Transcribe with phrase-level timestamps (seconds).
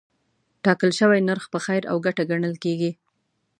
[0.63, 2.91] ټاکل شوی نرخ په خیر او ګټه ګڼل کېږي.